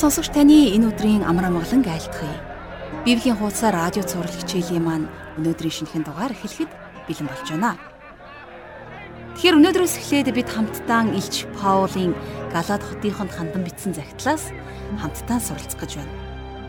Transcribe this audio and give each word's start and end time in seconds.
Сонсогч 0.00 0.32
таны 0.32 0.72
энэ 0.72 0.96
өдрийн 0.96 1.28
амар 1.28 1.52
амгалан 1.52 1.84
айлтгая. 1.84 2.40
Библийн 3.04 3.36
хуудасаар 3.36 3.76
радио 3.84 4.00
цаурал 4.00 4.32
хичээлийн 4.32 4.80
маань 4.80 5.12
өнөөдрийн 5.36 5.76
шинэхэн 5.76 6.08
дугаар 6.08 6.32
эхлэхэд 6.32 6.72
бэлэн 7.04 7.28
болж 7.28 7.44
байна. 7.52 7.76
Тэгэхээр 9.36 9.58
өнөөдрөөс 9.60 9.94
эхлээд 10.00 10.32
бид 10.32 10.48
хамтдаа 10.48 11.04
Илч 11.04 11.44
Паулийн 11.60 12.16
Галаад 12.48 12.80
хотынхонд 12.80 13.28
хандан 13.36 13.60
бичсэн 13.60 13.92
захидлаас 13.92 14.48
хамтдаа 15.04 15.36
суралцах 15.36 15.76
гэж 15.84 16.00
байна. 16.00 16.16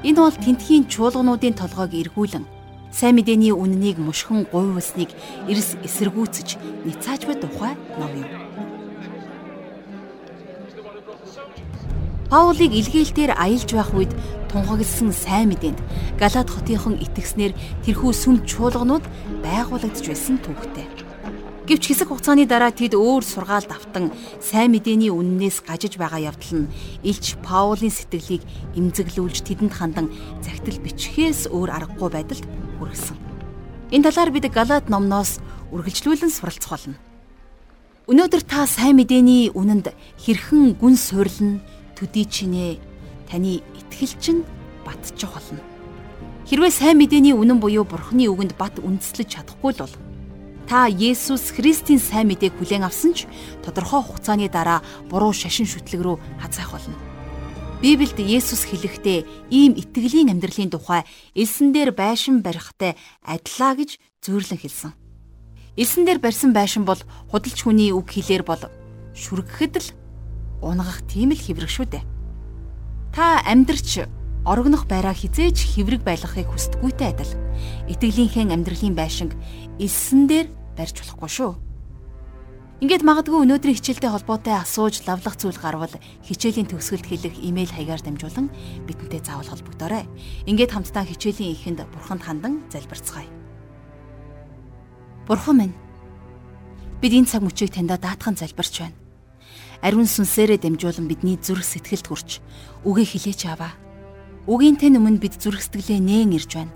Энэ 0.03 0.19
бол 0.27 0.35
тентхийн 0.35 0.91
чуулгануудын 0.91 1.55
толгойг 1.55 1.95
эргүүлэн 1.95 2.43
сайн 2.91 3.15
мэдээний 3.15 3.55
үннийг 3.55 3.95
мушхан 3.95 4.43
гуйвалсныг 4.51 5.07
эрс 5.47 5.79
эсэргүүцэж 5.79 6.83
ницааж 6.83 7.23
буй 7.23 7.39
тухай 7.39 7.79
ном 7.95 8.11
юм. 8.11 8.50
Паулийг 12.31 12.71
илгээлтээр 12.71 13.35
аялж 13.35 13.75
байх 13.75 13.91
үед 13.91 14.11
тунхагласан 14.47 15.11
сайн 15.11 15.51
мэдээнд 15.51 15.79
Галаад 16.15 16.47
хотынхон 16.47 16.95
итгэснээр 17.03 17.51
тэрхүү 17.83 18.11
сүм 18.15 18.47
чуулганууд 18.47 19.03
байгуулагдж 19.43 19.99
байсан 20.07 20.39
түүхтэй. 20.39 20.87
Гэвч 21.67 21.83
хэсэг 21.91 22.07
хугацааны 22.07 22.47
дараа 22.47 22.71
тэд 22.71 22.95
өөр 22.95 23.19
сургаалт 23.27 23.75
автан 23.75 24.15
сайн 24.39 24.71
мэдээний 24.71 25.11
үннээс 25.11 25.59
гажиж 25.67 25.99
байгаа 25.99 26.31
явдал 26.31 26.63
нь 26.63 26.71
Илч 27.03 27.35
Паулийн 27.43 27.91
сэтгэлийг 27.91 28.47
эмзэглүүлж 28.79 29.43
тэдэнд 29.51 29.75
хандан 29.75 30.07
загтал 30.39 30.79
бичгээс 30.87 31.51
өөр 31.51 31.67
аргагүй 31.67 32.09
байдалд 32.15 32.47
хүргэсэн. 32.79 33.19
Энэ 33.91 34.07
талаар 34.07 34.31
бид 34.31 34.47
Галаад 34.47 34.87
номноос 34.87 35.43
үргэлжлүүлэн 35.75 36.31
суралцах 36.31 36.79
болно. 36.79 36.95
Өнөөдөр 38.07 38.43
та 38.47 38.63
сайн 38.63 38.95
мэдээний 39.03 39.51
үнэнд 39.51 39.91
хэрхэн 40.15 40.79
гүн 40.79 40.95
суйрлна 40.95 41.59
төдий 42.01 42.25
чинээ 42.25 42.81
таны 43.29 43.61
итгэл 43.77 44.17
чинь 44.17 44.41
батчих 44.81 45.29
болно. 45.29 45.61
Хэрвээ 46.49 46.73
сайн 46.73 46.97
мэдээний 46.97 47.37
үнэн 47.37 47.61
буюу 47.61 47.85
Бурхны 47.85 48.25
үгэнд 48.25 48.57
бат 48.57 48.81
үндэслэж 48.81 49.37
чадахгүй 49.37 49.77
л 49.77 49.85
бол 49.85 49.95
та 50.65 50.89
Есүс 50.89 51.53
Христийн 51.53 52.01
сайн 52.01 52.33
мэдээг 52.33 52.57
хүлээн 52.57 52.89
авсан 52.89 53.13
ч 53.13 53.29
тодорхой 53.61 54.01
хугацааны 54.01 54.49
дараа 54.49 54.81
буруу 55.13 55.29
шашин 55.29 55.69
шүтлэг 55.69 56.01
рүү 56.01 56.17
хазаах 56.41 56.73
болно. 56.73 56.97
Библиэд 57.85 58.17
Есүс 58.17 58.65
хэлэхдээ 58.65 59.53
ийм 59.53 59.77
итгэлийн 59.77 60.33
амьдралын 60.33 60.73
тухай 60.73 61.05
элсэн 61.37 61.69
дээр 61.69 61.93
байшин 61.93 62.41
барихтай 62.41 62.97
адилаа 63.21 63.77
гэж 63.77 64.01
зөөрлөн 64.25 64.57
хэлсэн. 64.57 64.91
Элсэн 65.77 66.03
дээр 66.09 66.19
барьсан 66.19 66.53
байшин 66.53 66.85
бол 66.85 66.99
худалч 67.29 67.61
хүний 67.61 67.93
үг 67.93 68.09
хэлээр 68.09 68.43
бол 68.45 68.61
шүргэхэд 69.13 69.73
л 69.77 69.87
унгах 70.61 71.01
тийм 71.09 71.33
л 71.33 71.41
хэврэг 71.41 71.69
шүү 71.69 71.87
дээ. 71.89 72.03
Та 73.11 73.41
амьдрч 73.43 74.05
орогнох 74.45 74.85
байраа 74.87 75.13
хизээж 75.13 75.75
хэврэг 75.75 76.01
байлгахыг 76.05 76.47
хүсдэггүйтэй 76.49 77.09
адил. 77.13 77.33
Итгэлийнхээ 77.89 78.49
амьдралын 78.49 78.95
байшинг 78.95 79.33
элсэн 79.77 80.25
дээр 80.25 80.47
барьж 80.77 80.95
болохгүй 81.01 81.29
шүү. 81.29 81.51
Ингээд 82.81 83.05
магадгүй 83.05 83.45
өнөөдрийн 83.45 83.77
хичээлтэй 83.77 84.09
холбоотой 84.09 84.57
асууж 84.57 85.05
лавлах 85.05 85.37
зүйл 85.37 85.59
гарвал 85.61 85.93
хичээлийн 86.25 86.65
төгсгөлд 86.65 87.05
хэлэх 87.05 87.37
имэйл 87.37 87.69
хаягаар 87.69 88.01
дамжуулан 88.01 88.49
бидэнтэй 88.89 89.21
заавал 89.21 89.53
холбогдорой. 89.53 90.09
Ингээд 90.49 90.73
хамтдаа 90.73 91.05
хичээлийн 91.05 91.53
эхэнд 91.53 91.85
бурханд 91.93 92.25
хандан 92.25 92.65
залбирцгаая. 92.73 93.29
Бурхан 95.29 95.57
минь 95.61 95.75
бид 97.05 97.13
энэ 97.13 97.29
цаг 97.29 97.45
мөчийг 97.45 97.69
таньда 97.69 98.01
даатхан 98.01 98.33
залбирч 98.33 98.81
байна 98.81 98.97
ариун 99.81 100.07
сүнсээрээ 100.07 100.61
дамжуулан 100.61 101.09
бидний 101.09 101.37
зүрх 101.41 101.65
сэтгэлд 101.65 102.07
хүрч 102.07 102.29
үгээ 102.85 103.05
хилээч 103.05 103.41
аваа. 103.49 103.73
Үгийн 104.45 104.77
тань 104.77 104.97
өмнө 104.97 105.21
бид 105.21 105.37
зүрх 105.37 105.61
сэтгэлээ 105.61 105.99
нээн 106.01 106.37
ирж 106.37 106.51
байна. 106.57 106.73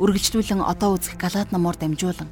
Үргэлжлүүлэн 0.00 0.60
одоо 0.60 0.96
үзэх 0.96 1.16
галаад 1.16 1.52
номоор 1.52 1.76
дамжуулан 1.76 2.28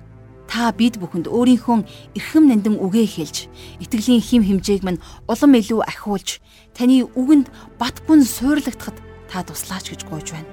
та 0.49 0.71
бид 0.73 1.01
бүхэнд 1.01 1.27
өөрийнхөө 1.33 2.15
эрхэм 2.15 2.45
нандин 2.47 2.77
үгээ 2.77 3.07
хэлж 3.09 3.49
итгэлийн 3.81 4.21
хим 4.21 4.43
химжээг 4.45 4.85
минь 4.85 5.03
улам 5.25 5.53
илүү 5.57 5.81
ахиулж 5.83 6.39
таны 6.77 7.09
үгэнд 7.17 7.49
бат 7.81 8.05
бун 8.07 8.21
суйрлагдахад 8.23 8.97
та 9.27 9.43
туслаач 9.43 9.91
гэж 9.91 10.05
гуйж 10.05 10.37
байна. 10.37 10.49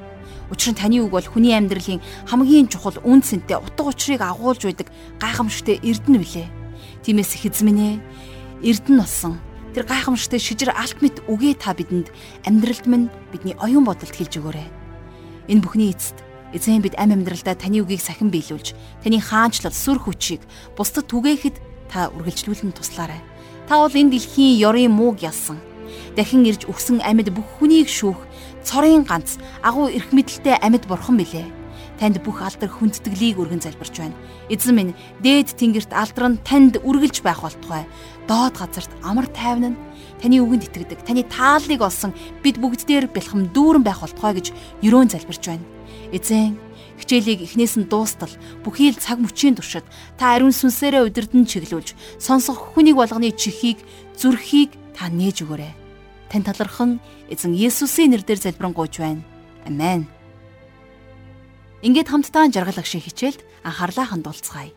Учир 0.50 0.74
нь 0.74 0.80
таны 0.80 1.04
үг 1.04 1.12
бол 1.12 1.24
хүний 1.24 1.54
амьдралын 1.54 2.02
хамгийн 2.28 2.72
чухал 2.72 2.98
үн 3.04 3.22
цэнтэй 3.22 3.60
утга 3.60 3.92
учирыг 3.92 4.24
агуулж 4.24 4.64
байдаг 4.64 4.88
гайхамшигтай 5.20 5.80
эрдэнэ 5.84 6.18
билээ. 6.18 6.48
Тиймээс 7.04 7.32
хэзмэнэ 7.40 7.88
Эрдэнэ 8.62 9.02
болсон 9.02 9.42
тэр 9.74 9.90
гайхамшигтай 9.90 10.38
шижир 10.38 10.70
алт 10.78 11.02
мэт 11.02 11.26
үгээ 11.26 11.58
та 11.58 11.74
бидэнд 11.74 12.14
амьдралд 12.46 12.86
минь 12.86 13.10
бидний 13.34 13.58
оюун 13.58 13.90
бодолд 13.90 14.14
хэлж 14.14 14.38
өгөөрэй. 14.38 14.70
Энэ 15.50 15.64
бүхний 15.66 15.90
эцэст 15.90 16.22
эзэн 16.54 16.86
бид 16.86 16.94
амь 17.02 17.10
амьдралдаа 17.10 17.58
таны 17.58 17.82
үгийг 17.82 18.06
сахин 18.06 18.30
биелүүлж 18.30 18.78
таны 19.02 19.18
хаанчлал 19.18 19.74
сүр 19.74 19.98
хүчийг 19.98 20.46
бусдад 20.78 21.10
түгээхэд 21.10 21.58
та 21.90 22.14
үргэлжлүүлэн 22.14 22.78
туслаарай. 22.78 23.18
Та 23.66 23.82
бол 23.82 23.98
энэ 23.98 24.14
дэлхийн 24.14 24.62
ёрын 24.62 24.94
мууг 24.94 25.26
ялсан. 25.26 25.58
Дахин 26.14 26.46
ирж 26.46 26.70
өгсөн 26.70 27.02
амьд 27.02 27.34
бүх 27.34 27.48
хүнийг 27.58 27.90
шүүх 27.90 28.22
цорын 28.62 29.10
ганц 29.10 29.42
агуу 29.66 29.90
эрх 29.90 30.14
мэдэлтэй 30.14 30.62
амьд 30.62 30.86
бурхан 30.86 31.18
билээ 31.18 31.61
танд 32.02 32.18
бүх 32.26 32.42
алдар 32.42 32.66
хүндэтгэлийг 32.66 33.38
өргөн 33.38 33.62
залбирч 33.62 34.02
байна. 34.02 34.18
Эзэн 34.50 34.74
минь 34.74 34.98
дээд 35.22 35.54
тэнгэрт 35.54 35.94
алдар 35.94 36.34
нь 36.34 36.42
танд 36.42 36.82
үргэлж 36.82 37.22
байх 37.22 37.46
болтугай. 37.46 37.86
Доод 38.26 38.58
газарт 38.58 38.90
амар 39.06 39.30
тайван 39.30 39.78
нь 39.78 39.80
таны 40.18 40.42
үгэнд 40.42 40.66
итгэдэг, 40.66 41.06
таны 41.06 41.22
тааллыг 41.30 41.86
олсон 41.86 42.18
бид 42.42 42.58
бүгдээр 42.58 43.06
бэлхэм 43.14 43.54
дүүрэн 43.54 43.86
байх 43.86 44.02
болтугай 44.02 44.34
гэж 44.34 44.48
ерөөн 44.82 45.14
залбирч 45.14 45.46
байна. 45.46 45.66
Эзэн 46.10 46.58
хичээлийг 46.98 47.46
эхнээс 47.46 47.78
нь 47.78 47.86
дуустал 47.86 48.34
бүхий 48.66 48.90
л 48.90 48.98
цаг 48.98 49.22
мөчийн 49.22 49.54
туршид 49.54 49.86
та 50.18 50.34
ариун 50.34 50.54
сүнсээрээ 50.58 51.06
удирдан 51.06 51.46
чиглүүлж 51.46 51.94
сонсох 52.18 52.74
хүнийг 52.74 52.98
болгоны 52.98 53.30
чихийг 53.30 53.78
зүрхийг 54.18 54.74
та 54.98 55.10
нээж 55.10 55.46
өгөөрэй. 55.46 55.74
Тань 56.34 56.46
талархан 56.46 56.98
эзэн 57.30 57.54
Есүсийн 57.54 58.14
нэрээр 58.14 58.42
залбирanгуйч 58.42 58.98
байна. 58.98 59.22
Амен. 59.66 60.21
Ингээд 61.82 62.14
хамтдаа 62.14 62.46
жаргал 62.54 62.78
агшийн 62.78 63.02
хичээлд 63.02 63.42
анхаарлаа 63.66 64.06
хандуулцгаая. 64.06 64.70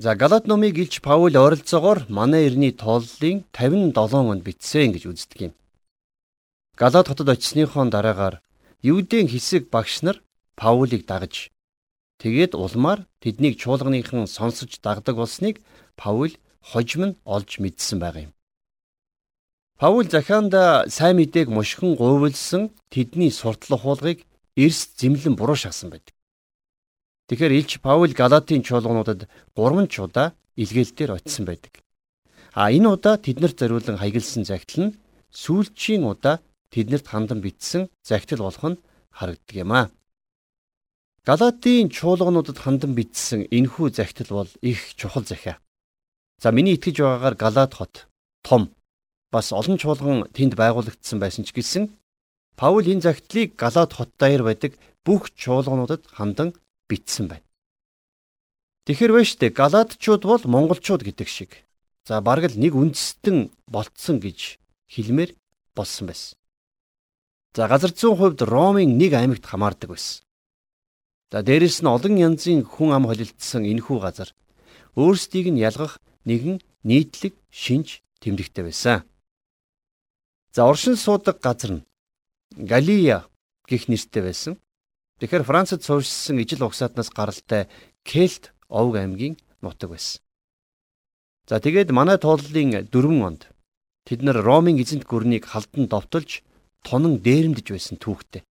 За 0.00 0.14
Галат 0.16 0.46
номыг 0.48 0.78
илж 0.78 1.04
Паул 1.04 1.36
ойролцоогоор 1.36 2.08
манай 2.08 2.46
эртний 2.48 2.72
тооллын 2.72 3.44
57 3.52 3.92
онд 4.32 4.42
бичсэн 4.46 4.88
гэж 4.96 5.04
үздэг 5.12 5.40
юм. 5.50 5.52
Галат 6.80 7.12
хотод 7.12 7.28
очисныхон 7.28 7.90
дараагаар 7.92 8.40
Юудын 8.80 9.28
хэсэг 9.28 9.68
багш 9.68 10.00
нар 10.00 10.22
Паулийг 10.56 11.04
дагаж 11.04 11.52
тэгээд 12.22 12.56
улмаар 12.56 13.04
тэднийг 13.20 13.60
чуулганыхан 13.60 14.24
сонсож 14.24 14.80
дагдаг 14.80 15.16
болсныг 15.20 15.60
Паул 15.98 16.32
хожим 16.60 17.02
нь 17.06 17.18
олж 17.24 17.58
мэдсэн 17.58 17.98
байгаа 17.98 18.22
юм. 18.28 18.32
Паул 19.78 20.10
захаанда 20.10 20.90
сайн 20.90 21.16
мэдээг 21.22 21.48
мушгин 21.48 21.94
гуйвалсан 21.94 22.74
тэдний 22.90 23.30
суртлах 23.30 23.82
хуулгыг 23.82 24.26
эрс 24.56 24.90
зэмлэн 24.98 25.38
буруу 25.38 25.54
шаасан 25.54 25.90
байдаг. 25.90 26.14
Тэгэхээр 27.28 27.52
Илч 27.52 27.72
Паул 27.78 28.10
Галатийн 28.10 28.66
чуулгануудад 28.66 29.30
3 29.54 29.86
ч 29.86 30.02
удаа 30.02 30.34
илгээлтээр 30.56 31.14
очисон 31.14 31.44
байдаг. 31.46 31.78
А 32.58 32.72
энэ 32.74 32.88
удаа 32.90 33.14
тэднэрт 33.22 33.60
зориулан 33.60 34.00
хаягдсан 34.02 34.42
загтал 34.42 34.90
нь 34.90 34.96
сүүлчийн 35.30 36.02
удаа 36.02 36.42
тэднэрт 36.74 37.06
хандан 37.06 37.38
битсэн 37.44 37.86
загтал 38.02 38.42
болох 38.42 38.64
нь 38.66 38.80
харагддаг 39.14 39.56
юм 39.62 39.72
а. 39.78 39.90
Галатийн 41.22 41.86
чуулгануудад 41.92 42.58
хандан 42.58 42.98
битсэн 42.98 43.46
энэхүү 43.46 43.94
загтал 43.94 44.42
бол 44.42 44.50
их 44.64 44.96
чухал 44.98 45.22
захиа. 45.22 45.60
За 46.38 46.52
миний 46.54 46.78
итгэж 46.78 47.02
байгаагаар 47.02 47.34
Галаад 47.34 47.72
хот 47.74 47.94
том 48.46 48.70
бас 49.34 49.50
олон 49.52 49.76
чуулган 49.78 50.30
тэнд 50.30 50.54
байгуулагдсан 50.54 51.18
байсан 51.18 51.42
ч 51.42 51.50
гэсэн 51.50 51.90
Паул 52.54 52.86
энэ 52.86 53.02
загтлыг 53.02 53.58
Галаад 53.58 53.92
хот 53.94 54.10
даяар 54.18 54.46
байдаг 54.46 54.78
бүх 55.02 55.34
чуулгануудад 55.34 56.06
хандан 56.14 56.54
бичсэн 56.86 57.26
байна. 57.26 57.46
Тэгэхэр 58.86 59.12
вэ 59.12 59.22
штэ 59.28 59.52
Галаадчууд 59.52 60.22
бол 60.24 60.42
монголчууд 60.46 61.04
гэдэг 61.04 61.28
шиг. 61.28 61.50
За 62.08 62.22
бараг 62.24 62.48
л 62.48 62.56
нэг 62.56 62.72
үндэстэн 62.72 63.52
болцсон 63.68 64.16
гэж 64.16 64.56
хэлмээр 64.88 65.36
болсон 65.76 66.08
байсан. 66.08 66.40
За 67.52 67.68
газар 67.68 67.92
зүүн 67.92 68.16
хувьд 68.16 68.40
Ромын 68.48 68.96
нэг 68.96 69.12
аймагт 69.12 69.44
хамаардаг 69.44 69.92
байсан. 69.92 70.24
За 71.28 71.44
дээрэс 71.44 71.84
нь 71.84 71.92
олон 71.92 72.16
янзын 72.16 72.64
хүн 72.64 72.96
ам 72.96 73.04
холилдсон 73.04 73.68
энэхүү 73.68 73.98
газар 74.00 74.32
өөрсдийг 74.96 75.52
нь 75.52 75.60
ялгах 75.60 76.00
нэгэн 76.28 76.56
нийтлэг 76.88 77.34
шинж 77.50 78.04
тэмдэгтэй 78.20 78.64
байсан. 78.68 79.02
За 80.54 80.68
оршин 80.70 80.96
суудаг 80.96 81.40
газар 81.40 81.72
нь 81.80 81.86
Галия 82.56 83.24
гих 83.68 83.88
нэртэй 83.88 84.22
байсан. 84.22 84.54
Тэгэхээр 85.20 85.48
Францад 85.48 85.80
суурьшсан 85.84 86.38
ижил 86.42 86.64
угсаатнаас 86.64 87.10
гаралтай 87.10 87.68
Кельт 88.04 88.52
овг 88.68 88.96
аймгийн 88.96 89.36
нутаг 89.62 89.90
байсан. 89.90 90.20
За 91.48 91.60
тэгээд 91.60 91.90
манай 91.90 92.18
тууллын 92.18 92.88
4 92.88 93.26
онд 93.28 93.48
тэд 94.06 94.20
нар 94.22 94.38
Ромын 94.44 94.80
эзэнт 94.82 95.04
гүрнийг 95.08 95.44
халдан 95.48 95.88
довтолж 95.88 96.44
тонон 96.86 97.18
дээрэмдэж 97.24 97.66
байсан 97.72 97.96
түүхтэй. 97.96 98.42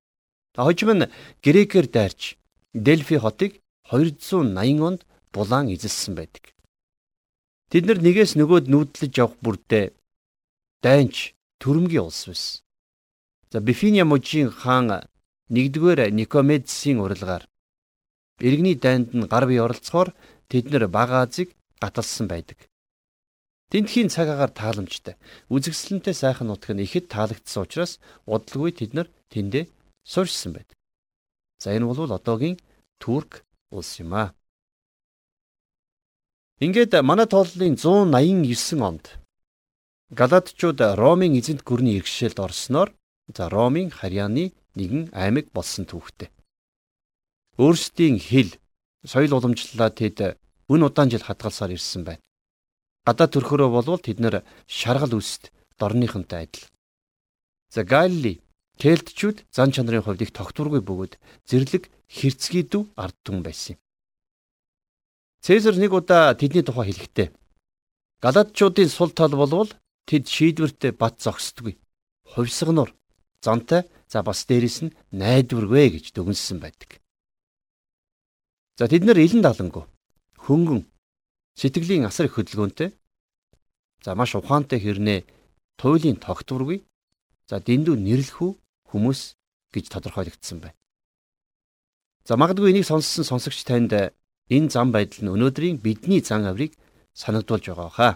Хожим 0.57 0.91
нь 0.97 1.11
грекээр 1.45 1.87
дайрч 1.93 2.37
Дельфи 2.73 3.17
хотыг 3.21 3.61
280 3.89 4.81
онд 4.89 5.01
булаан 5.33 5.69
эзэлсэн 5.73 6.15
байдаг. 6.17 6.56
Тэд 7.71 7.85
нар 7.87 7.99
нэгээс 7.99 8.39
нөгөөд 8.39 8.67
нүүдлэж 8.71 9.13
явах 9.19 9.37
бүрдээ 9.43 9.91
дайнч 10.85 11.35
төрөмгийн 11.59 12.07
улс 12.07 12.23
байсан. 12.31 12.63
За 13.51 13.59
Бифиния 13.61 14.05
мужийн 14.07 14.51
хаан 14.51 15.03
1-р 15.51 16.01
Никомедсийн 16.15 17.03
урилгаар 17.03 17.45
иргэний 18.47 18.77
дайнд 18.79 19.11
нь 19.19 19.27
гар 19.33 19.45
бие 19.51 19.63
оролцохоор 19.67 20.15
тэд 20.51 20.71
нар 20.71 20.87
бага 20.87 21.27
Азийг 21.27 21.51
гаталсан 21.83 22.27
байдаг. 22.31 22.59
Тэнтхийн 23.71 24.09
цаг 24.15 24.31
агаар 24.31 24.53
тааламжтай. 24.55 25.19
Үзэгсэлэнтэй 25.51 26.15
сайхан 26.15 26.47
нутг 26.47 26.71
нь 26.71 26.85
ихэд 26.87 27.11
таалагдсан 27.11 27.67
учраас 27.67 27.99
удалгүй 28.31 28.71
тэд 28.79 28.95
нар 28.95 29.09
тэндээ 29.33 29.65
суурьсан 30.07 30.55
байдаг. 30.55 30.79
За 31.59 31.75
энэ 31.75 31.87
бол 31.87 32.15
одоогийн 32.15 32.63
Турк 33.03 33.43
улс 33.75 33.99
юм 33.99 34.15
аа. 34.15 34.35
Ингээд 36.57 36.97
манай 37.05 37.29
тооллын 37.29 37.77
189 37.77 38.81
онд 38.81 39.21
Галатчууд 40.09 40.81
Ромын 40.81 41.37
эзэнт 41.37 41.61
гүрний 41.61 42.01
иргэшээлд 42.01 42.41
орсноор 42.41 42.97
за 43.29 43.53
Ромын 43.53 43.93
харьяаны 43.93 44.57
нэгэн 44.73 45.13
аймаг 45.13 45.53
болсон 45.53 45.85
түүхтэй. 45.85 46.33
Өөрсдийн 47.61 48.17
хэл, 48.17 48.57
соёл 49.05 49.37
уламжлалаа 49.37 49.93
тэд 49.93 50.41
өн 50.73 50.81
удаан 50.89 51.13
жил 51.13 51.29
хадгалсаар 51.29 51.77
ирсэн 51.77 52.09
байна. 52.09 52.25
Гадаад 53.05 53.37
төрхөрөө 53.37 53.69
болвол 53.77 54.01
тэд 54.01 54.17
нэр 54.25 54.41
шаргал 54.65 55.13
үст 55.13 55.53
дорныхонтой 55.77 56.49
адил. 56.49 56.65
За 57.69 57.85
Галли 57.85 58.41
Кельтчүүд 58.81 59.45
зан 59.53 59.77
чанарын 59.77 60.09
хувьд 60.09 60.25
их 60.25 60.33
тогтворгүй 60.33 60.81
бөгөөд 60.81 61.21
зэрлэг 61.45 61.93
хэрцгийдүү 62.09 62.97
ард 62.97 63.17
түмэн 63.29 63.45
байсан 63.45 63.77
юм. 63.77 63.81
Цэзар 65.47 65.79
нэг 65.79 65.95
удаа 65.95 66.35
тэдний 66.35 66.67
тухай 66.67 66.91
хэлэхдээ 66.91 67.31
Галатчуудын 68.19 68.91
сул 68.91 69.15
тал 69.15 69.31
болвол 69.39 69.71
тэд 70.03 70.27
шийдвэртэ 70.27 70.91
бат 70.99 71.23
зогсдгүй. 71.23 71.79
Хувьсгнор 72.35 72.91
зонтой 73.39 73.87
за 74.11 74.27
бас 74.27 74.43
дээрэс 74.51 74.91
нь 74.91 74.97
найдваргүй 75.15 75.95
гэж 75.95 76.11
дүгнсэн 76.19 76.59
байдаг. 76.59 76.99
За 78.75 78.91
тэд 78.91 79.07
нар 79.07 79.23
илэн 79.23 79.47
далангу 79.47 79.87
хөнгөн 80.35 80.83
Сэтгэлийн 81.55 82.11
асар 82.11 82.27
их 82.27 82.35
хөдөлгөөнтэй. 82.35 82.91
За 84.03 84.19
маш 84.19 84.35
ухаантай 84.35 84.83
хэрнээ 84.83 85.31
туйлын 85.79 86.19
тогтворгүй. 86.19 86.83
За 87.47 87.63
дэндүү 87.63 87.95
нэрлэхүү 87.95 88.51
хүмүүс 88.91 89.21
гэж 89.71 89.85
тодорхойлогдсон 89.95 90.59
байна. 90.59 90.79
За 92.27 92.35
магадгүй 92.35 92.75
энийг 92.75 92.91
сонссон 92.91 93.23
сонсогч 93.23 93.63
танд 93.63 93.95
энэ 94.51 94.71
зам 94.71 94.93
байдал 94.93 95.23
нь 95.27 95.33
өнөөдрийн 95.35 95.83
бидний 95.83 96.21
зан 96.23 96.47
авирыг 96.47 96.73
санагдуулж 97.15 97.65
байгаа 97.69 97.91
хаа. 97.91 98.13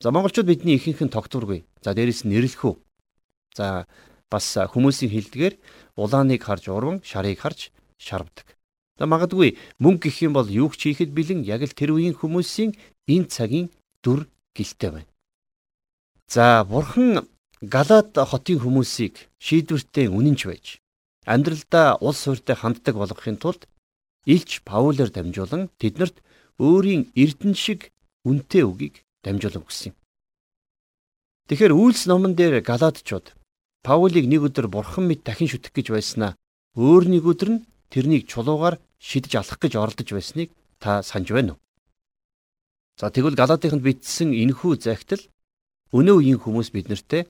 За 0.00 0.10
монголчууд 0.10 0.48
бидний 0.48 0.76
ихэнх 0.76 1.04
нь 1.04 1.12
тогтворгүй. 1.12 1.64
За 1.84 1.92
дээрэс 1.92 2.24
нь 2.24 2.32
нэрлэхүү. 2.32 2.74
За 3.56 3.86
бас 4.30 4.46
хүмүүсийн 4.56 5.12
хилдгээр 5.12 5.54
улааныг 5.96 6.40
харж 6.40 6.70
урван, 6.72 7.02
шарыг 7.04 7.40
харж 7.42 7.74
шарвдаг. 7.98 8.46
Магадгүй 9.00 9.56
мөнгө 9.80 10.08
гэх 10.08 10.28
юм 10.28 10.32
бол 10.36 10.48
юу 10.48 10.68
ч 10.76 10.92
хийхэд 10.92 11.12
бэлэн 11.16 11.40
яг 11.44 11.64
л 11.64 11.72
тэр 11.72 11.96
үеийн 11.96 12.16
хүмүүсийн 12.16 12.76
энэ 13.08 13.28
цагийн 13.32 13.68
дүр 14.04 14.28
гэлтэй 14.52 14.90
байна. 14.92 15.10
За 16.28 16.64
бурхан 16.64 17.24
Галат 17.60 18.16
хотын 18.16 18.56
хүмүүсийг 18.60 19.28
шийдвэртэй 19.36 20.08
үнэнч 20.08 20.40
байж 20.48 20.80
амьдралдаа 21.28 22.00
улс 22.00 22.24
хууртай 22.24 22.56
ханддаг 22.56 22.96
болгохын 22.96 23.36
тулд 23.36 23.68
Илч 24.26 24.60
Паулаар 24.64 25.10
дамжуулан 25.10 25.70
тэднэрт 25.80 26.20
өөрийн 26.60 27.12
эрдэн 27.16 27.54
шиг 27.56 27.92
үнэтэй 28.28 28.64
үгийг 28.68 29.04
дамжуулан 29.24 29.64
өгсөн 29.64 29.92
юм. 29.92 29.96
Тэгэхээр 31.48 31.72
үйлс 31.72 32.04
номон 32.06 32.36
дээр 32.36 32.60
Галаатчууд 32.60 33.32
Паулийг 33.82 34.28
нэг 34.28 34.44
өдөр 34.44 34.68
бурхан 34.68 35.08
мэд 35.08 35.24
дахин 35.24 35.48
шүтэх 35.48 35.72
гэж 35.72 35.86
байснаа 35.90 36.36
өөр 36.76 37.08
нэг 37.08 37.24
өдөр 37.24 37.50
нь 37.56 37.64
тэрнийг 37.88 38.28
чулуугаар 38.28 38.76
шидэж 39.00 39.32
алах 39.40 39.58
гэж 39.58 39.72
оролдож 39.80 40.08
байсныг 40.12 40.52
та 40.78 41.00
санаж 41.02 41.32
байна 41.32 41.52
уу? 41.56 41.60
За 43.00 43.08
тэгвэл 43.08 43.34
Галаатыханд 43.40 43.80
бичсэн 43.80 44.36
энэхүү 44.36 44.84
захидал 44.84 45.24
өнөө 45.96 46.16
үеийн 46.20 46.38
хүмүүс 46.38 46.68
биднэртээ 46.76 47.24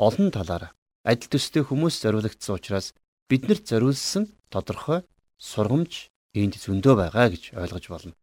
олон 0.00 0.32
талаар 0.32 0.72
адил 1.04 1.28
төстэй 1.30 1.62
хүмүүс 1.62 2.00
зориулагдсан 2.00 2.56
учраас 2.56 2.96
биднэрт 3.28 3.68
зориулсан 3.68 4.32
тодорхой 4.48 5.04
сургамж 5.38 6.09
энд 6.34 6.54
зөндөө 6.56 6.94
байгаа 6.96 7.26
гэж 7.30 7.54
ойлгож 7.54 7.86
болно. 7.88 8.14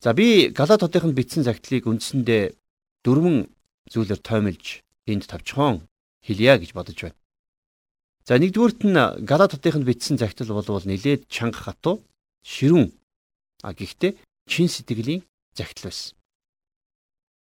За 0.00 0.14
би 0.14 0.48
Галаат 0.48 0.82
хотынд 0.82 1.14
бичсэн 1.14 1.44
захидлыг 1.44 1.86
үндсэндээ 1.86 2.56
дөрвөн 3.04 3.52
зүйлээр 3.92 4.20
тоомилж 4.24 4.80
энд 5.06 5.24
тавчхон 5.28 5.86
хэлье 6.24 6.58
гэж 6.58 6.72
бодож 6.72 6.98
байна. 7.02 7.18
За 8.26 8.38
нэгдүгüүрт 8.38 8.80
нь 8.86 9.26
Галат 9.26 9.52
хотынд 9.56 9.84
бичсэн 9.84 10.16
захидал 10.18 10.56
болвол 10.56 10.86
нилээд 10.86 11.28
чанга 11.28 11.58
хатуу 11.58 11.96
ширүүн 12.44 12.92
а 13.62 13.74
гэхдээ 13.74 14.16
чин 14.48 14.68
сэтгэлийн 14.68 15.22
захидал 15.54 15.90
байсан. 15.90 16.16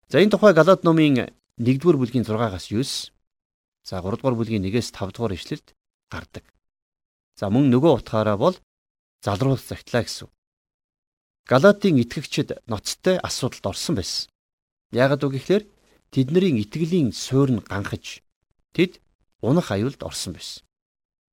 За 0.09 0.19
энэ 0.23 0.33
тухай 0.33 0.55
Галат 0.55 0.85
номын 0.85 1.31
1-р 1.59 1.97
бүлгийн 1.99 2.25
6-аас 2.25 2.71
9 2.73 3.13
за 3.85 4.01
3-р 4.01 4.35
бүлгийн 4.35 4.65
1-ээс 4.65 4.91
5-р 4.95 5.33
ишлэлд 5.35 5.75
гардаг. 6.11 6.45
За 7.37 7.51
мөн 7.51 7.71
нөгөө 7.71 8.03
утгаараа 8.03 8.37
бол 8.39 8.57
залруулах 9.25 9.63
захидлаа 9.63 10.03
гэсэн. 10.05 10.29
Галатийн 11.49 11.97
итгэгчид 12.03 12.61
ноцтой 12.67 13.17
асуудалд 13.19 13.67
орсон 13.67 13.95
байсан. 13.97 14.31
Яагад 14.93 15.25
үг 15.25 15.41
гэхээр 15.41 15.65
тэдний 16.13 16.61
итгэлийн 16.63 17.13
суурь 17.13 17.53
нь 17.57 17.65
ганхаж 17.65 18.21
тэд 18.77 19.01
унах 19.41 19.73
аюулд 19.73 20.01
орсон 20.05 20.37
байсан. 20.37 20.63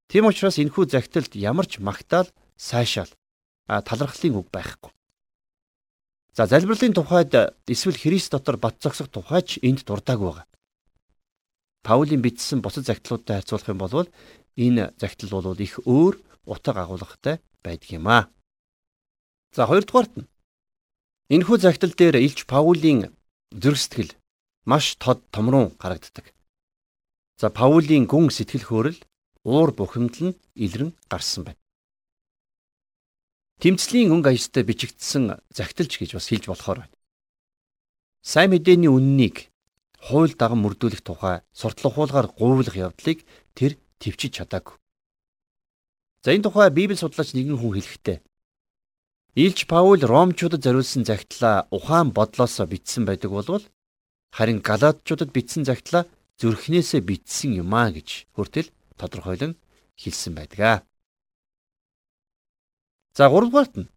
Тийм 0.07 0.25
учраас 0.29 0.59
энэхүү 0.61 0.85
загталд 0.87 1.33
ямар 1.35 1.65
ч 1.67 1.79
магтаал, 1.79 2.29
сайшаал, 2.55 3.09
талархлын 3.67 4.39
үг 4.39 4.47
байхгүй. 4.53 4.91
За 6.35 6.45
залбирлын 6.45 6.93
тухайд 6.93 7.33
эсвэл 7.67 7.97
Христ 7.97 8.31
дотор 8.31 8.57
бат 8.57 8.75
зогсох 8.83 9.07
тухайч 9.07 9.59
энд 9.63 9.83
дурдааг 9.87 10.19
байгаа. 10.19 10.45
Паулийн 11.81 12.21
бичсэн 12.21 12.61
бусад 12.61 12.85
загтлуудтай 12.85 13.39
харьцуулах 13.39 13.69
юм 13.69 13.79
бол 13.79 14.07
энэ 14.55 14.93
загтал 14.99 15.41
бол 15.41 15.59
их 15.59 15.79
өөр 15.85 16.19
утга 16.45 16.83
агуулгатай 16.83 17.39
байдаг 17.65 17.89
юм 17.97 18.05
аа. 18.07 18.29
За 19.55 19.65
хоёрдугаарт 19.65 20.13
нь 20.21 20.29
энэхүү 21.33 21.57
загтал 21.57 21.93
дээр 21.97 22.21
Илч 22.21 22.45
Паулийн 22.45 23.09
зүрх 23.49 23.79
сэтгэл 23.81 24.11
маш 24.69 24.85
тод 25.01 25.19
томрун 25.33 25.73
гарагддаг. 25.81 26.25
За 27.41 27.49
Паулийн 27.49 28.05
гүн 28.05 28.29
сэтгэл 28.29 28.65
хөөрөл 28.67 28.99
уур 29.43 29.69
бухимдал 29.73 30.29
нь 30.29 30.37
илрэн 30.53 30.91
гарсан 31.09 31.43
байна. 31.45 31.61
Тэмцлийн 33.61 34.13
өнгө 34.13 34.29
аястай 34.29 34.63
бичигдсэн 34.67 35.41
загталж 35.49 35.93
гэж 35.97 36.09
бас 36.13 36.27
хэлж 36.29 36.45
болохоор 36.51 36.79
байна. 36.85 36.95
Сайн 38.21 38.51
мэдээний 38.51 38.91
үннийг 38.91 39.49
хууль 40.05 40.33
даган 40.37 40.61
мөрдүүлэх 40.61 41.01
тухай 41.01 41.41
суртлах 41.53 41.95
хуулгаар 41.95 42.27
гуйлах 42.29 42.75
явдлыг 42.75 43.25
тэр 43.57 43.77
төвчиж 44.01 44.37
чадаагүй. 44.37 44.77
За 46.25 46.33
энэ 46.33 46.41
тухай 46.41 46.73
Библи 46.73 46.97
судлаач 46.97 47.37
нэгэн 47.37 47.53
хүн 47.61 47.77
хэлэхдээ 47.77 48.17
Илч 49.37 49.69
Паул 49.69 50.01
Ромчуудад 50.01 50.65
зориулсан 50.65 51.05
загтлаа 51.05 51.69
ухаан 51.69 52.09
бодлоосоо 52.17 52.65
бичсэн 52.65 53.05
байдаг 53.05 53.29
болвол 53.29 53.61
харин 54.33 54.57
Галаатчуудад 54.65 55.29
бичсэн 55.29 55.69
загтлаа 55.69 56.09
зүрхнээсээ 56.41 57.05
бичсэн 57.05 57.61
юмаа 57.61 57.93
гэж 57.93 58.25
хүртэл 58.33 58.73
тодорхойлон 58.97 59.53
хэлсэн 60.01 60.33
байдаг. 60.33 60.81
За 63.13 63.29
3 63.29 63.45
дугаарт 63.45 63.75
нь 63.77 63.91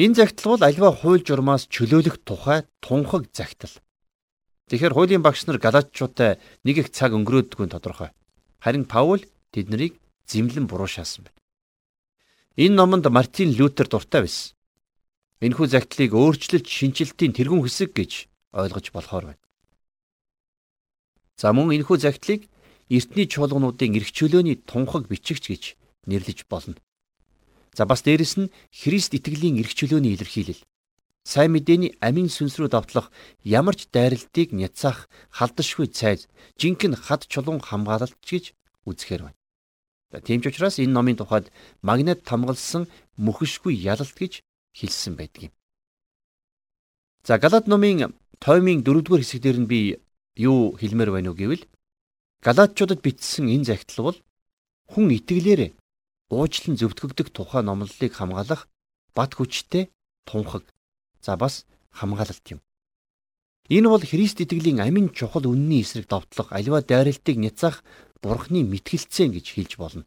энэ 0.00 0.16
загтал 0.24 0.56
бол 0.56 0.64
альва 0.64 0.88
хууль 0.88 1.20
журмаас 1.20 1.68
чөлөөлөх 1.68 2.16
тухай 2.24 2.64
тунхаг 2.80 3.28
загтал. 3.36 3.76
Тэгэхээр 4.72 4.96
хуулийн 4.96 5.20
багш 5.20 5.44
нар 5.44 5.60
галааччуудтай 5.60 6.40
нэг 6.64 6.76
их 6.80 6.88
цаг 6.96 7.12
өнгөрөөдгүй 7.12 7.68
нь 7.68 7.74
тодорхой. 7.76 8.08
Харин 8.64 8.88
Паул 8.88 9.20
тэднийг 9.52 10.00
зэмлэн 10.30 10.66
буруушаасан 10.70 11.26
байна. 11.26 11.40
Энэ 12.56 12.74
номонд 12.78 13.06
Мартин 13.10 13.50
Лютер 13.58 13.86
дуртай 13.90 14.22
байсан. 14.22 14.54
Энэхүү 15.40 15.66
загтлыг 15.72 16.12
өөрчлөлт 16.14 16.66
шинжилтийн 16.68 17.32
тэргүүн 17.34 17.64
хэсэг 17.64 17.90
гэж 17.96 18.12
ойлгож 18.52 18.86
болохоор 18.92 19.24
байна. 19.32 19.42
За 21.40 21.52
мөн 21.56 21.72
энэхүү 21.80 21.96
загтлыг 22.04 22.46
эртний 22.92 23.26
чуулгануудын 23.30 23.96
эрх 23.96 24.10
чөлөөний 24.12 24.60
тунхаг 24.68 25.08
бичигч 25.08 25.44
гэж 25.48 25.62
нэрлэж 26.04 26.44
болно. 26.52 26.76
За 27.72 27.86
бас 27.88 28.04
дээрэс 28.04 28.34
нь 28.36 28.52
Христ 28.68 29.16
итгэлийн 29.16 29.56
эрх 29.62 29.72
чөлөөний 29.72 30.12
илэрхийлэл. 30.14 30.60
Сайн 31.24 31.56
мэдээний 31.56 31.96
амин 32.04 32.28
сүнс 32.28 32.60
рүү 32.60 32.68
давтлах 32.72 33.08
ямар 33.44 33.76
ч 33.78 33.88
дайралтыг 33.88 34.52
няцаах 34.52 35.08
халдашгүй 35.32 35.88
цайз, 35.88 36.28
жинхэнэ 36.60 36.96
хад 36.96 37.24
чулуун 37.30 37.60
хамгаалалт 37.64 38.20
гэж 38.20 38.52
үзэхээр 38.88 39.22
байна. 39.24 39.39
За 40.10 40.20
тийм 40.20 40.42
ч 40.42 40.50
учраас 40.50 40.82
энэ 40.82 40.90
номын 40.90 41.16
тухайд 41.16 41.52
магнит 41.82 42.26
тамгалсан 42.26 42.90
мөхөшгүй 43.14 43.74
ялалт 43.78 44.16
гэж 44.18 44.42
хэлсэн 44.74 45.14
байдаг 45.14 45.42
юм. 45.48 45.52
За 47.22 47.38
Галат 47.38 47.66
номын 47.70 48.14
тоймын 48.42 48.82
4-р 48.82 49.22
хэсэгдэр 49.22 49.58
нь 49.62 49.70
би 49.70 49.80
юу 50.34 50.74
хэлмээр 50.74 51.10
байна 51.14 51.30
уу 51.30 51.38
гэвэл 51.38 51.64
Галатчуудад 52.42 53.04
бичсэн 53.04 53.46
энэ 53.52 53.68
загтал 53.68 54.10
бол 54.10 54.18
хүн 54.90 55.14
итгэлээр 55.14 55.76
уучлан 56.32 56.74
зөвтгөгдөх 56.80 57.28
тухай 57.30 57.62
номлолыг 57.62 58.12
хамгаалах 58.16 58.66
бат 59.14 59.34
хүчтэй 59.36 59.92
тунхаг. 60.24 60.64
За 61.20 61.36
бас 61.36 61.66
хамгаалалт 61.92 62.46
юм. 62.50 62.60
Энэ 63.68 63.86
бол 63.92 64.02
Христ 64.02 64.40
итгэлийн 64.40 64.80
амин 64.80 65.12
чухал 65.14 65.46
үнний 65.46 65.82
эсрэг 65.84 66.08
давтлах 66.08 66.50
аливаа 66.50 66.82
дайралтыг 66.82 67.36
няцаах 67.38 67.84
Бурхны 68.22 68.64
мэтгэлцэн 68.64 69.32
гэж 69.32 69.46
хэлж 69.56 69.72
болно. 69.80 70.04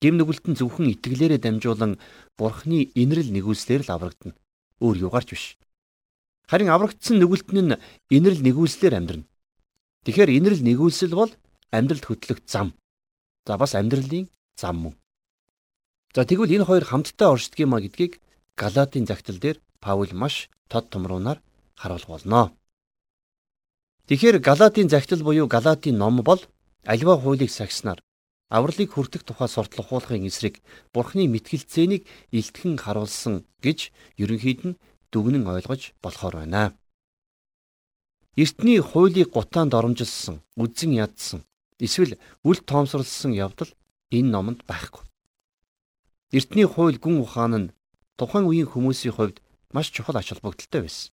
Гим 0.00 0.14
нүгэлтэн 0.18 0.54
зөвхөн 0.58 0.92
итгэлээрээ 0.94 1.40
дамжуулан 1.42 1.98
Бурхны 2.38 2.92
инрэл 2.94 3.30
нэгүслэр 3.34 3.82
л 3.86 3.90
аврагдана. 3.94 4.34
Өөр 4.84 5.10
юугаарч 5.10 5.28
биш. 5.34 5.44
Харин 6.46 6.70
аврагдсан 6.70 7.18
нүгэлтэн 7.18 7.58
нь 7.72 7.80
инрэл 8.12 8.42
нэгүслэр 8.44 8.94
амьдрна. 8.94 9.26
Тэгэхээр 10.04 10.30
инрэл 10.38 10.62
нэгүүлсэл 10.62 11.14
бол 11.16 11.32
амьдралд 11.72 12.04
хөтлөх 12.04 12.44
зам. 12.44 12.76
За 13.46 13.56
бас 13.56 13.72
амьдралын 13.74 14.28
зам 14.60 14.76
мөн. 14.76 14.94
За 16.14 16.22
тэгвэл 16.28 16.54
энэ 16.60 16.68
хоёр 16.68 16.84
хамтдаа 16.84 17.34
оршдог 17.34 17.58
юма 17.58 17.80
гэдгийг 17.80 18.20
Галатийн 18.54 19.08
загтал 19.08 19.38
дээр 19.40 19.58
Паул 19.80 20.12
маш 20.12 20.48
тод 20.68 20.92
томруулнаар 20.92 21.40
харуулах 21.74 22.10
болно. 22.12 22.52
Тэгэхээр 24.06 24.38
Галатийн 24.38 24.88
загтал 24.92 25.24
буюу 25.24 25.48
Галатийн 25.48 25.96
ном 25.98 26.22
бол 26.22 26.40
альва 26.84 27.16
хуулийг 27.16 27.50
сагснаар 27.50 28.00
авралыг 28.52 28.92
хүртэх 28.92 29.24
тухай 29.24 29.48
сурталхуулахын 29.48 30.28
эсрэг 30.28 30.60
Бурхны 30.92 31.26
мэтгэлцээнийг 31.32 32.04
илтгэн 32.30 32.76
харуулсан 32.78 33.48
гэж 33.64 33.90
ерөнхийд 34.22 34.60
нь 34.68 34.78
дүгнэн 35.10 35.48
ойлгож 35.48 35.96
болохоор 36.04 36.44
байна. 36.44 36.76
Эртний 38.36 38.80
хуулийг 38.82 39.30
гутаанд 39.32 39.72
оромжилсан, 39.74 40.42
үзэн 40.58 40.92
ядсан, 40.98 41.40
эсвэл 41.78 42.18
үл 42.42 42.58
тоомсорлсон 42.58 43.32
явдал 43.32 43.70
энэ 44.10 44.30
номонд 44.34 44.60
байхгүй. 44.66 45.06
Эртний 46.36 46.66
хууль 46.66 46.98
гүн 46.98 47.22
ухаан 47.22 47.54
нь 47.58 47.72
тухайн 48.18 48.46
үеийн 48.50 48.68
хүмүүсийн 48.70 49.14
хувьд 49.14 49.38
маш 49.74 49.90
чухал 49.94 50.18
ач 50.18 50.30
холбогдолтой 50.30 50.82
байсан. 50.82 51.10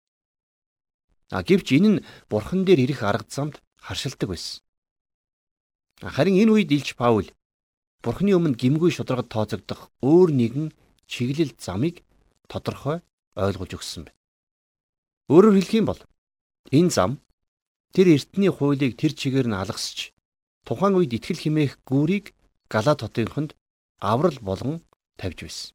А 1.30 1.44
гэвч 1.44 1.76
энэ 1.76 1.88
нь 1.88 2.04
бурхан 2.28 2.64
дээр 2.64 2.80
ирэх 2.84 3.04
арга 3.04 3.28
замд 3.28 3.60
харшилдаг 3.76 4.28
байсан. 4.32 4.64
Харин 6.00 6.40
энэ 6.40 6.52
үед 6.52 6.72
Илч 6.72 6.96
Паул 6.96 7.28
бурханы 8.00 8.32
өмнө 8.32 8.56
гимгүй 8.56 8.90
шударгад 8.92 9.28
тооцогдох 9.28 9.92
өөр 10.00 10.32
нэгэн 10.32 10.72
чиглэл 11.04 11.52
замыг 11.60 12.00
тодорхой 12.48 13.04
ойлгуулж 13.36 13.76
өгсөн 13.76 14.08
байна. 14.08 14.16
Өөрөөр 15.28 15.56
хэлэх 15.60 15.76
юм 15.76 15.86
бол 15.92 16.00
Энэ 16.70 16.90
зам 16.90 17.18
тэр 17.92 18.14
эртний 18.14 18.52
хуулийг 18.52 18.94
тэр 18.94 19.12
чигээр 19.16 19.48
нь 19.50 19.58
алгасч 19.58 20.14
тухайн 20.62 20.94
үед 20.94 21.16
итгэл 21.16 21.42
химээх 21.42 21.82
гүүрийг 21.88 22.36
Галат 22.70 23.02
хотынд 23.02 23.58
аврал 23.98 24.38
болгон 24.38 24.78
тавьж 25.18 25.42
байсан. 25.42 25.74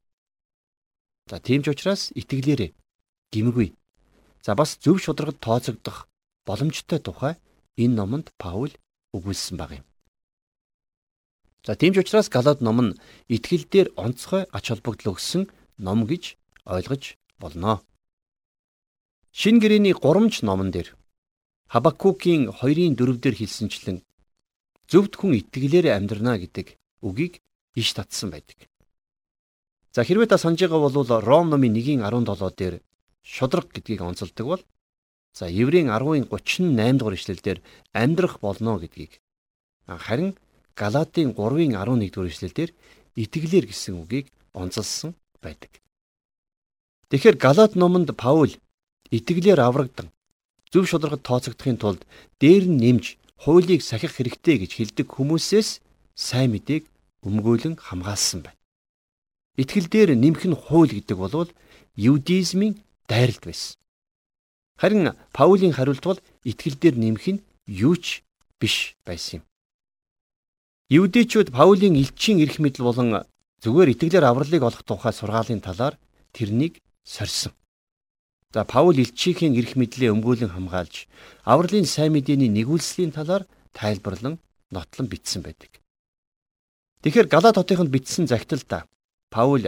За 1.27 1.43
тийм 1.43 1.59
ч 1.63 1.75
учраас 1.75 2.15
итгэлээрээ 2.15 2.71
гимгүй. 3.33 3.75
За 4.45 4.55
бас 4.55 4.79
зөв 4.79 5.03
шударгад 5.03 5.43
тооцогдох 5.43 6.07
боломжтой 6.47 6.99
тухай 7.03 7.35
энэ 7.75 7.97
номонд 7.99 8.31
Паул 8.39 8.71
өгүүлсэн 9.11 9.59
баг 9.59 9.71
юм. 9.75 9.85
За 11.65 11.75
тийм 11.75 11.93
ч 11.93 12.05
учраас 12.05 12.29
Галат 12.29 12.61
ном 12.61 12.79
нь 12.85 12.97
итгэл 13.25 13.65
дээр 13.65 13.87
онцгой 13.97 14.45
ач 14.53 14.69
холбогдол 14.69 15.17
өгсөн 15.17 15.49
ном 15.81 16.05
гэж 16.05 16.37
ойлгож 16.69 17.17
болно. 17.41 17.81
Шин 19.33 19.57
гэрээний 19.57 19.97
3ч 19.97 20.45
номон 20.45 20.69
дээр 20.69 20.93
Хабакукийн 21.73 22.53
2-ын 22.53 22.93
4 22.93 23.17
дээр 23.17 23.35
хэлсэнчлэн 23.41 23.97
зөвхт 24.85 25.17
хүн 25.17 25.41
итгэлээр 25.41 25.97
амьдрна 25.97 26.37
гэдэг 26.37 26.77
үгийг 27.01 27.41
иш 27.73 27.89
татсан 27.97 28.29
байдаг. 28.29 28.69
За 29.89 30.05
хэрвээ 30.05 30.29
та 30.29 30.37
санаж 30.37 30.61
байгаа 30.61 30.85
бол 30.85 31.25
Ром 31.25 31.49
номын 31.49 31.73
1-ийн 31.73 32.05
17 32.05 32.53
дээр 32.61 32.75
шудраг 33.25 33.73
гэдгийг 33.73 34.05
онцолдог 34.05 34.45
бол 34.45 34.63
за 35.33 35.49
Еврейн 35.49 35.89
10-ын 35.89 36.29
38 36.29 37.01
дугаар 37.01 37.17
ишлэлдэр 37.17 37.57
амьдрах 37.91 38.37
болно 38.39 38.77
гэдгийг 38.77 39.17
харин 39.89 40.37
Галатийн 40.75 41.31
3-ын 41.33 41.71
11 41.79 42.11
дугаар 42.11 42.31
ишлэлдэр 42.31 42.69
итгэлээр 43.15 43.65
гэсэн 43.71 43.95
үгийг 44.01 44.27
онцолсон 44.51 45.15
байдаг. 45.43 45.71
Тэгэхээр 47.09 47.37
Галат 47.39 47.73
номонд 47.79 48.11
Паул 48.17 48.51
итгэлээр 49.11 49.59
аврагдан 49.63 50.11
зөв 50.71 50.83
шударгад 50.89 51.23
тооцогдохын 51.23 51.77
тулд 51.79 52.01
дээр 52.41 52.67
нь 52.67 52.79
нэмж 52.83 53.05
хуулийг 53.43 53.81
сахих 53.83 54.11
хэрэгтэй 54.15 54.55
гэж 54.59 54.71
хэлдэг 54.75 55.07
хүмүүсээс 55.15 55.69
сайн 56.15 56.51
мэдээг 56.51 56.83
өмгөөлөн 57.27 57.75
хамгаалсан 57.79 58.43
байна. 58.43 58.59
Итгэл 59.61 59.87
дээр 59.87 60.09
нэмэх 60.19 60.43
нь 60.49 60.55
хууль 60.55 60.91
гэдэг 60.91 61.17
бол 61.17 61.49
юдизмын 61.95 62.75
дайралт 63.07 63.43
байсан. 63.47 63.79
Харин 64.75 65.15
Паулийн 65.31 65.71
хариулт 65.71 66.03
бол 66.03 66.19
итгэл 66.43 66.75
дээр 66.75 66.95
нэмэх 66.99 67.25
нь 67.31 67.43
юу 67.67 67.95
ч 67.95 68.27
биш 68.59 68.99
байсан 69.07 69.39
юм. 69.39 69.43
Юудэчүүд 70.85 71.49
Паулийн 71.49 71.97
элчийн 71.97 72.37
эрх 72.45 72.61
мэдэл 72.61 72.85
болон 72.85 73.25
зүгээр 73.65 73.97
итгэлээр 73.97 74.25
авралыг 74.29 74.61
олох 74.61 74.85
тухай 74.85 75.09
сургаалын 75.17 75.57
талаар 75.57 75.97
тэрнийг 76.29 76.77
сорьсон. 77.01 77.57
За 78.53 78.69
Паул 78.69 78.93
элчийн 78.93 79.57
эрх 79.57 79.73
мэдлээ 79.73 80.13
өмгөөлөн 80.13 80.53
хамгаалж 80.53 81.09
авралын 81.41 81.89
сайн 81.89 82.13
мэдээний 82.13 82.53
нэгүүлслийн 82.53 83.09
талаар 83.17 83.49
тайлбарлан 83.73 84.37
нотлон 84.69 85.09
бичсэн 85.09 85.41
байдаг. 85.41 85.81
Тэгэхээр 87.01 87.33
Галат 87.33 87.57
хотынд 87.57 87.89
бичсэн 87.89 88.29
загталда 88.29 88.85
Паул 89.33 89.65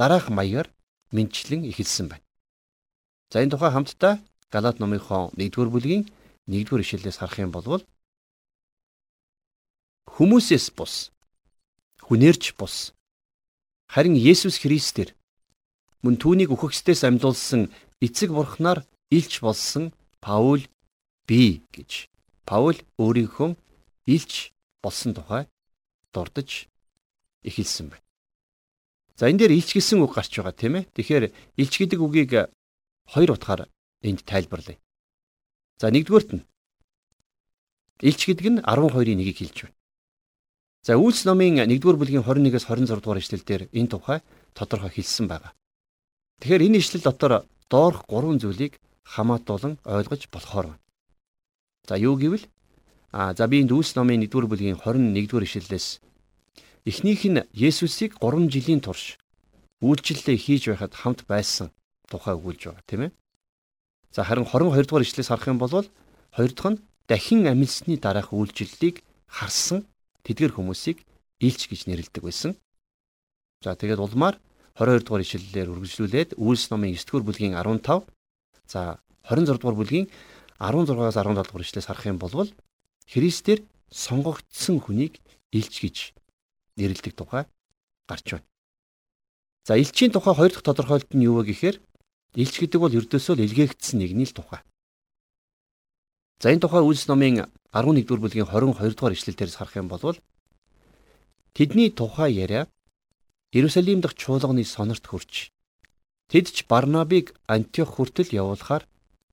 дараах 0.00 0.32
маягаар 0.32 0.72
мэдчлэн 1.12 1.68
эхэлсэн 1.68 2.08
байна. 2.08 2.24
За 3.28 3.44
энэ 3.44 3.52
тухай 3.52 3.76
хамтдаа 3.76 4.24
Галат 4.48 4.80
номынхоо 4.80 5.36
1-р 5.36 5.68
бүлгийн 5.68 6.08
1-р 6.48 6.80
ишлэлээс 6.80 7.20
харах 7.20 7.44
юм 7.44 7.52
бол 7.52 7.84
хүмүүсээс 10.16 10.72
бус 10.72 11.12
хүнээрч 12.08 12.56
бус 12.56 12.96
харин 13.92 14.16
Есүс 14.16 14.56
Христээр 14.64 15.12
мөн 16.00 16.16
түүнийг 16.16 16.56
үхэгчдээс 16.56 17.04
амьдуулсан 17.04 17.68
эцэг 18.00 18.32
бурхнаар 18.32 18.80
илч 19.12 19.44
болсон 19.44 19.92
Паул 20.24 20.64
би 21.28 21.60
гэж 21.68 22.08
Паул 22.48 22.80
өөрийнхөө 22.96 23.60
илч 24.08 24.56
болсон 24.80 25.12
тухай 25.12 25.44
дурдж 26.16 26.64
эхэлсэн 27.44 27.92
байна. 27.92 28.04
За 29.20 29.28
энэ 29.28 29.44
дээр 29.44 29.52
илч 29.52 29.76
гэсэн 29.76 30.00
үг 30.00 30.16
гарч 30.16 30.32
байгаа 30.32 30.56
тийм 30.56 30.74
ээ. 30.80 30.88
Тэгэхээр 30.96 31.24
илч 31.60 31.74
гэдэг 31.76 32.00
үгийг 32.00 32.32
хоёр 33.12 33.30
утгаар 33.36 33.68
энд 34.00 34.24
тайлбарлая. 34.24 34.80
За 35.76 35.92
нэгдүгürt 35.92 36.30
нь 36.40 36.44
илч 38.00 38.20
гэдэг 38.24 38.46
нь 38.48 38.58
12-ийн 38.64 39.18
нэгийг 39.20 39.38
хэлж 39.44 39.58
байна. 39.68 39.76
За 40.86 40.94
Үйлс 40.94 41.24
номын 41.26 41.58
1-р 41.66 41.96
бүлгийн 41.98 42.22
21-с 42.22 42.70
26 42.70 43.02
дугаар 43.02 43.18
эшлэлдэр 43.18 43.62
энэ 43.74 43.90
тухай 43.90 44.22
тодорхой 44.54 44.94
хэлсэн 44.94 45.26
байгаа. 45.26 45.50
Тэгэхээр 46.38 46.62
энэ 46.62 46.78
ишлэл 46.78 47.02
дотор 47.02 47.42
доорх 47.66 48.06
гурван 48.06 48.38
зүйлийг 48.38 48.78
хамаатуулан 49.02 49.82
ойлгож 49.82 50.30
болохоор 50.30 50.78
байна. 50.78 50.82
За 51.90 51.98
юу 51.98 52.14
гэвэл 52.14 52.46
а 53.10 53.34
за 53.34 53.50
би 53.50 53.66
энэ 53.66 53.70
дүүс 53.74 53.98
номын 53.98 54.30
1-р 54.30 54.46
бүлгийн 54.46 54.78
21-р 54.78 55.42
ишлэлээс 55.42 55.98
эхнийх 56.86 57.22
нь 57.34 57.42
Есүсийг 57.50 58.22
3 58.22 58.46
жилийн 58.46 58.78
турш 58.78 59.18
үйлчлэлээ 59.82 60.38
хийж 60.38 60.70
байхад 60.70 60.94
хамт 60.94 61.26
байсан 61.26 61.74
тухай 62.06 62.38
өгүүлж 62.38 62.62
байгаа 62.70 62.86
тийм 62.86 63.02
ээ. 63.10 63.12
За 64.14 64.22
харин 64.22 64.46
22 64.46 64.86
дугаар 64.86 65.02
ишлээс 65.02 65.34
харах 65.34 65.50
юм 65.50 65.58
бол 65.58 65.82
хоёр 66.30 66.52
дахь 66.54 66.70
нь 66.70 66.82
дахин 67.10 67.42
амилсны 67.50 67.98
дараах 67.98 68.30
үйлчлэлийг 68.30 69.02
харсан 69.26 69.82
тэдгэр 70.26 70.58
хүмүүсийг 70.58 71.06
илч 71.38 71.70
гэж 71.70 71.86
нэрлэдэг 71.86 72.22
байсан. 72.26 72.58
За 73.62 73.78
тэгээд 73.78 74.02
улмаар 74.02 74.36
22 74.76 75.06
дугаар 75.06 75.24
ишлэлээр 75.24 75.72
үргэлжлүүлээд 75.72 76.30
Үйлс 76.36 76.68
номын 76.68 76.92
9 76.92 77.06
дугаар 77.08 77.24
бүлгийн 77.24 77.54
15 77.54 78.04
за 78.68 79.00
26 79.24 79.62
дугаар 79.62 79.78
бүлгийн 79.78 80.06
16-аас 80.60 81.16
17 81.16 81.46
дугаар 81.46 81.64
ишлээс 81.64 81.88
харах 81.88 82.06
юм 82.10 82.18
бол 82.18 82.50
Христээр 83.06 83.62
сонгогдсон 83.88 84.82
хүнийг 84.82 85.22
илч 85.54 85.74
гэж 85.80 85.96
нэрлдэг 86.76 87.14
тухай 87.14 87.44
гарч 88.10 88.26
байна. 88.36 88.46
За 89.64 89.78
элчийн 89.78 90.12
тухай 90.12 90.34
хоёр 90.34 90.52
дахь 90.52 90.66
тодорхойлолт 90.66 91.14
нь 91.14 91.24
юу 91.24 91.40
вэ 91.40 91.54
гэхээр 91.54 91.76
элч 92.36 92.54
гэдэг 92.60 92.80
бол 92.82 92.92
ердөөсөө 92.92 93.34
л 93.38 93.44
илгээгдсэн 93.46 93.98
нэгний 94.02 94.28
л 94.28 94.36
тухай. 94.36 94.60
За 96.40 96.52
энэ 96.52 96.60
тухай 96.60 96.84
Үлс 96.84 97.08
номын 97.08 97.48
11-р 97.72 98.20
бүлгийн 98.20 98.44
22-р 98.44 99.16
ишлэлдээс 99.16 99.56
харах 99.56 99.76
юм 99.80 99.88
бол 99.88 100.20
тэдний 101.56 101.88
тухай 101.88 102.36
яриа 102.36 102.68
Иерусалим 103.56 104.04
дахь 104.04 104.20
чуулганы 104.20 104.64
сонорт 104.64 105.08
хүрч 105.08 105.48
тэд 106.28 106.46
ч 106.52 106.68
Барнабыг 106.68 107.32
Антиох 107.48 107.96
хүртэл 107.96 108.36
явуулахаар 108.36 108.84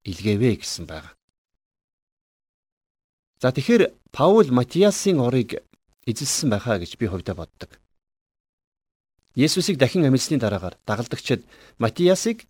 илгээвэ 0.07 0.63
гэсэн 0.63 0.88
байна. 0.88 1.12
За 3.43 3.51
тэгэхээр 3.51 3.91
Паул 4.15 4.48
Матиасын 4.48 5.19
орыг 5.19 5.60
эзэлсэн 6.07 6.48
байхаа 6.55 6.79
гэж 6.79 6.95
би 6.95 7.12
хувьдаа 7.12 7.36
боддог. 7.36 7.75
Есүсийг 9.36 9.75
дахин 9.75 10.07
амьдсны 10.07 10.39
дараагаар 10.39 10.79
дагалдагчид 10.88 11.43
Матиасыг 11.83 12.48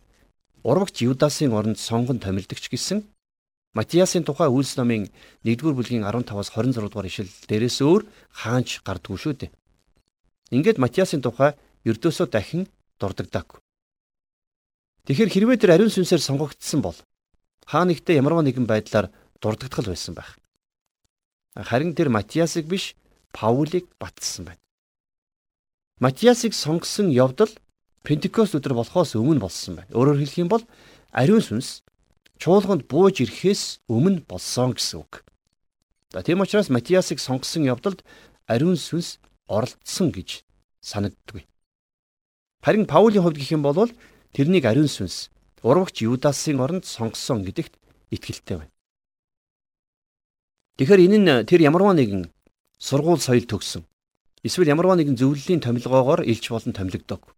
урвагч 0.62 1.02
Юдасын 1.02 1.50
оронд 1.50 1.82
сонгон 1.82 2.22
томилдогч 2.22 2.70
гэсэн 2.70 3.02
Матиасын 3.74 4.22
тухай 4.22 4.46
Үлс 4.46 4.78
номын 4.78 5.10
1-р 5.42 5.74
бүлгийн 5.74 6.06
15-аас 6.06 6.54
26 6.54 6.78
дугаар 6.78 7.10
ишлэл 7.10 7.34
дээрээс 7.50 7.82
өөр 7.82 8.06
хаанч 8.30 8.86
гардггүй 8.86 9.18
шүү 9.18 9.34
дээ. 9.34 9.50
Ингээд 10.54 10.78
Матиасын 10.78 11.18
тухай 11.18 11.58
ердөөсөө 11.82 12.30
дахин 12.30 12.70
дурддаггүй. 13.02 13.58
Тэгэхээр 15.10 15.30
хэрвээ 15.34 15.58
тэр 15.58 15.74
ариун 15.74 15.90
сүнсээр 15.90 16.22
сонгогдсон 16.22 16.80
бол 16.86 16.96
хаа 17.66 17.82
нэгтээ 17.84 18.22
ямарваа 18.22 18.46
нэгэн 18.46 18.62
байдлаар 18.62 19.10
дурддагдал 19.42 19.90
байсан 19.90 20.14
байх. 20.14 20.38
Харин 21.58 21.98
тэр 21.98 22.08
Матиасыг 22.14 22.70
биш 22.70 22.94
Паулийг 23.34 23.90
батсан 23.98 24.46
байна. 24.46 24.62
Матиасыг 25.98 26.54
сонгосон 26.54 27.10
явдал 27.10 27.50
Пентекост 28.06 28.54
өдөр 28.54 28.78
болохоос 28.78 29.18
өмнө 29.18 29.42
болсон 29.42 29.82
байна. 29.82 29.90
Өөрөөр 29.92 30.22
хэлэх 30.22 30.38
юм 30.38 30.48
бол 30.48 30.64
ариун 31.10 31.42
сүнс 31.42 31.82
чуулганд 32.38 32.88
бууж 32.90 33.22
ирэхээс 33.22 33.86
өмнө 33.88 34.26
болсон 34.28 34.74
гэсэн 34.74 35.00
үг. 35.00 35.24
За 36.12 36.22
тийм 36.22 36.40
учраас 36.40 36.70
Матиасыг 36.70 37.18
сонгосон 37.18 37.66
явдалд 37.66 38.04
ариун 38.46 38.76
сүнс 38.78 39.18
оролцсон 39.48 40.10
гэж 40.14 40.44
санагддаггүй. 40.80 41.46
Харин 42.62 42.86
Паулийн 42.86 43.22
хувьд 43.22 43.38
гэх 43.38 43.52
юм 43.52 43.62
бол 43.62 43.90
тэрнийг 44.32 44.64
ариун 44.64 44.88
сүнс 44.88 45.30
урвагч 45.64 46.04
Юдасын 46.04 46.60
оронд 46.60 46.84
сонгосон 46.84 47.44
гэдэгт 47.44 47.74
итгэлтэй 48.12 48.56
байна. 48.60 48.72
Тэгэхээр 50.76 51.04
энэ 51.06 51.18
нь 51.18 51.30
тэр 51.48 51.60
ямарваа 51.64 51.94
нэгэн 51.96 52.28
сургууль 52.78 53.22
соёл 53.22 53.46
төгсөн. 53.48 53.82
Эсвэл 54.44 54.68
ямарваа 54.68 54.98
нэгэн 54.98 55.16
зөвлөлийн 55.16 55.64
томилгоогоор 55.64 56.26
илж 56.28 56.44
болон 56.52 56.76
томилогдог. 56.76 57.32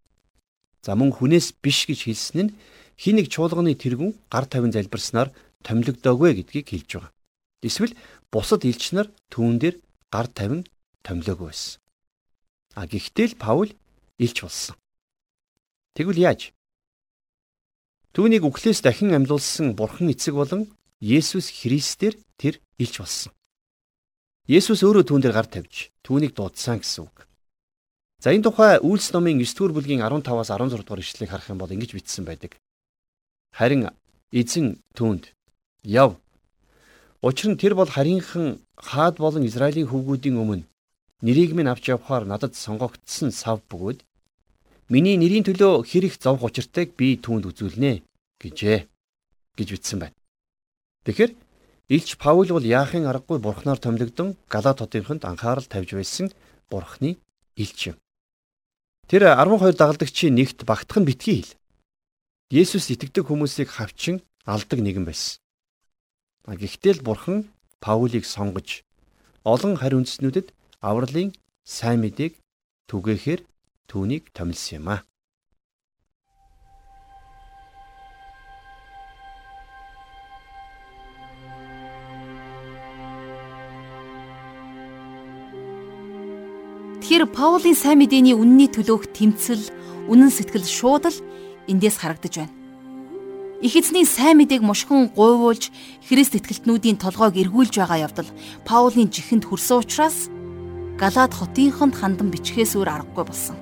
За 0.82 0.98
мөн 0.98 1.14
хүнээс 1.14 1.54
биш 1.62 1.86
гэж 1.86 2.10
хэлсэн 2.10 2.50
нь 2.50 2.54
хин 2.96 3.20
нэг 3.20 3.28
чуулганы 3.28 3.76
тэргүүн 3.76 4.16
гар 4.32 4.46
тавин 4.48 4.72
залбирснаар 4.72 5.32
томилогдоогүй 5.62 6.42
гэдгийг 6.42 6.66
хэлж 6.72 6.90
байгаа. 6.96 7.12
Эсвэл 7.62 7.94
бусад 8.32 8.64
элч 8.64 8.92
нар 8.96 9.08
түүн 9.32 9.60
дээр 9.60 9.76
гар 10.12 10.28
тавин 10.28 10.64
томилоогүй 11.04 11.52
байсан. 11.52 11.80
А 12.76 12.84
гэхдээ 12.88 13.26
л 13.32 13.40
Паул 13.40 13.70
илч 14.18 14.36
болсон. 14.44 14.76
Тэгвэл 15.96 16.20
яаж? 16.20 16.52
Түүнийг 18.12 18.44
үхлээс 18.48 18.80
дахин 18.80 19.12
амьлуулсан 19.16 19.76
Бурхан 19.76 20.12
эцэг 20.12 20.36
болон 20.36 20.72
Есүс 21.00 21.52
Христээр 21.52 22.16
тэр 22.40 22.60
илч 22.80 23.00
болсон. 23.00 23.32
Есүс 24.48 24.80
өөрөө 24.84 25.04
түүн 25.08 25.20
дээр 25.20 25.36
гар 25.36 25.48
тавьж 25.48 25.92
түүнийг 26.00 26.32
дуудсан 26.32 26.80
гэсэн 26.80 27.04
үг. 27.04 27.26
За 28.22 28.32
энэ 28.32 28.48
тухай 28.48 28.80
Үйлс 28.80 29.12
номын 29.12 29.42
9-р 29.44 29.72
бүлгийн 29.76 30.00
15-аас 30.00 30.48
16 30.48 30.80
дугаар 30.80 31.02
ишлэлийг 31.04 31.30
харах 31.32 31.50
юм 31.52 31.60
бол 31.60 31.68
ингэж 31.68 31.92
бичсэн 31.92 32.24
байдаг. 32.24 32.56
Харин 33.56 33.88
эзэн 34.32 34.84
түүнд 34.92 35.32
яв. 35.82 36.20
Учир 37.24 37.48
нь 37.50 37.56
тэр 37.56 37.72
бол 37.72 37.88
харийнхан 37.88 38.60
хаад 38.76 39.16
болон 39.16 39.48
Израилийн 39.48 39.88
хүүгүүдийн 39.88 40.36
өмнө 40.36 40.68
нэрийг 41.24 41.56
минь 41.56 41.72
авч 41.72 41.88
явхаар 41.88 42.28
надад 42.28 42.52
сонгогдсон 42.52 43.32
сав 43.32 43.64
бөгөөд 43.72 44.04
миний 44.92 45.16
нэрийн 45.16 45.48
төлөө 45.48 45.88
хэр 45.88 46.04
их 46.04 46.20
зовх 46.20 46.44
учиртайг 46.44 46.92
би 47.00 47.16
түүнд 47.16 47.48
үзүүлнэ 47.48 48.04
гэжээ 48.44 48.78
гэж 49.56 49.68
бичсэн 49.72 49.98
байна. 50.04 50.16
Тэгэхээр 51.08 51.32
Илч 51.88 52.20
Паул 52.20 52.48
бол 52.52 52.66
яахын 52.66 53.08
аргагүй 53.08 53.38
бурхнаар 53.40 53.80
томилогдсон 53.80 54.36
Галат 54.52 54.84
хотынхонд 54.84 55.24
анхаарал 55.24 55.64
тавьж 55.64 55.96
байсан 55.96 56.28
бурхны 56.68 57.16
илч 57.56 57.94
юм. 57.94 57.96
Тэр 59.08 59.32
12 59.32 59.80
дагалдагчийн 59.80 60.34
нэгт 60.36 60.68
багтах 60.68 61.00
нь 61.00 61.08
битгий 61.08 61.40
хэл. 61.40 61.56
Есүс 62.46 62.94
итгэдэг 62.94 63.26
хүмүүсийг 63.26 63.74
хавчин 63.74 64.22
алдаг 64.46 64.78
нэгэн 64.78 65.02
байсан. 65.02 65.42
Гэхдээ 66.46 66.94
л 66.94 67.02
бурхан 67.02 67.50
Паулийг 67.82 68.22
сонгож 68.22 68.86
олон 69.42 69.74
харь 69.74 69.98
үндэснүүдэд 69.98 70.54
авралын 70.78 71.34
сайн 71.66 72.06
мэдээг 72.06 72.38
түгээхээр 72.86 73.42
түүнийг 73.90 74.30
томилсон 74.30 74.78
юм 74.78 74.86
а. 74.94 75.02
Тэгэхээр 87.02 87.26
Паулийн 87.34 87.74
сайн 87.74 87.98
мэдээний 87.98 88.38
үнний 88.38 88.70
төлөөх 88.70 89.10
тэмцэл, 89.10 89.66
үнэн 90.06 90.30
сэтгэл 90.30 90.62
шууд 90.62 91.10
л 91.10 91.18
эндээс 91.68 91.98
харагдаж 91.98 92.34
байна. 92.40 92.54
Их 93.62 93.74
эзний 93.76 94.04
сайн 94.04 94.36
мэдээг 94.36 94.60
мушгин 94.60 95.08
гуйвуулж 95.16 95.72
Христ 96.04 96.36
итгэлтнүүдийн 96.36 97.00
толгойг 97.00 97.40
эргүүлж 97.40 97.80
байгаа 97.80 98.04
явдал 98.04 98.28
Паулийн 98.68 99.08
жихэнд 99.08 99.48
хүрсэн 99.48 99.80
учраас 99.80 100.28
Галаад 101.00 101.32
хотынхонд 101.32 101.96
хандан 101.96 102.28
бичгээс 102.32 102.76
өөр 102.76 102.88
аргагүй 102.88 103.24
болсон. 103.24 103.56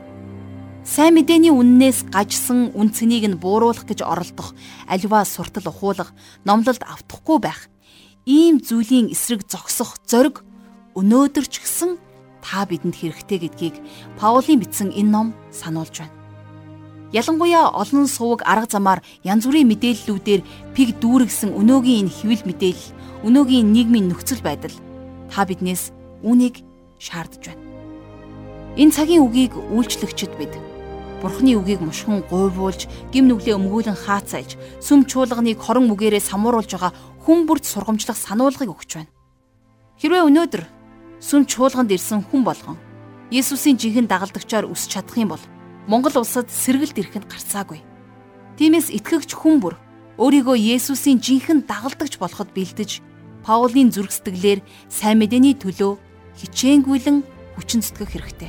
Сайн 0.83 1.15
мэдээний 1.19 1.51
үннээс 1.51 2.11
гажсан 2.15 2.75
үн 2.75 2.91
цэнийг 2.95 3.27
нь 3.27 3.41
бууруулах 3.41 3.87
гэж 3.87 4.07
оролдох, 4.07 4.55
аливаа 4.87 5.25
суртал 5.27 5.67
ухуулах, 5.67 6.15
номлолд 6.47 6.83
автахгүй 6.87 7.39
байх. 7.43 7.73
Ийм 8.27 8.63
зүйлийн 8.63 9.11
эсрэг 9.11 9.47
зогсох 9.51 9.99
зориг 10.07 10.47
өнөөдөр 10.95 11.47
ч 11.51 11.65
гэсэн 11.65 11.99
та 12.45 12.69
бидэнд 12.69 12.95
хэрэгтэй 12.95 13.39
гэдгийг 13.47 13.77
Паулийн 14.21 14.61
бичсэн 14.63 14.95
энэ 14.95 15.11
ном 15.11 15.29
сануулж 15.51 16.05
байна. 16.05 16.24
Ялангуяа 17.15 17.71
олон 17.71 18.11
сувг 18.11 18.43
арга 18.43 18.67
замаар 18.67 19.01
янз 19.23 19.47
бүрийн 19.47 19.71
мэдээллүүдээр 19.71 20.43
пиг 20.75 20.99
дүүргсэн 20.99 21.55
өнөөгийн 21.55 22.11
энэ 22.11 22.11
хэвлэл 22.11 22.43
мэдээлэл, 22.43 22.91
өнөөгийн 23.23 23.71
нийгмийн 23.71 24.11
нөхцөл 24.11 24.43
байдал 24.43 24.75
та 25.31 25.47
биднээс 25.47 25.95
үүнийг 26.27 26.67
шаардж 26.99 27.55
байна. 27.55 27.63
Энэ 28.75 28.91
цагийн 28.91 29.23
үгийг 29.23 29.55
үйлчлэгчд 29.55 30.35
бид 30.43 30.59
Бурхны 31.23 31.55
үгийг 31.55 31.81
мушхан 31.87 32.27
гуйвуулж, 32.27 32.91
гим 33.15 33.31
нүглээ 33.31 33.55
өмгөөлөн 33.57 33.95
хаацайлж, 33.95 34.59
сүм 34.83 35.07
чуулганыг 35.07 35.57
хорон 35.63 35.89
үгээрээ 35.95 36.21
самууруулж 36.21 36.75
байгаа 36.75 36.93
хүн 37.23 37.47
бүрт 37.47 37.65
сургамжлах 37.65 38.19
сануулгыг 38.19 38.75
өгч 38.75 38.91
байна. 38.99 39.15
Хэрвээ 40.03 40.27
өнөөдөр 40.27 40.63
сүм 41.23 41.47
чуулганд 41.47 41.95
ирсэн 41.95 42.27
хүн 42.27 42.43
болгон 42.43 42.77
Есүсийн 43.31 43.79
жинхэнэ 43.81 44.11
дагалдагчаар 44.11 44.69
өсч 44.69 44.93
чадах 44.93 45.17
юм 45.17 45.33
бол 45.33 45.41
Монгол 45.87 46.17
улсад 46.17 46.49
сэргэлт 46.49 46.97
ирэх 46.97 47.15
нь 47.21 47.29
гарцаагүй. 47.29 47.85
Тиймээс 48.57 48.89
итгэгч 48.89 49.37
хүн 49.37 49.61
бүр 49.61 49.77
өөрийгөө 50.17 50.57
Есүсийн 50.57 51.21
жинхэнэ 51.21 51.69
дагалдагч 51.69 52.17
болоход 52.17 52.49
бэлдэж 52.57 53.05
Паулийн 53.45 53.93
зүрх 53.93 54.09
сэтгэлээр 54.09 54.65
сайн 54.89 55.21
мэдээний 55.21 55.53
төлөө 55.53 56.01
хичээнгүйлэн 56.41 57.21
хүчин 57.61 57.85
зүтгэх 57.85 58.17
хэрэгтэй. 58.17 58.49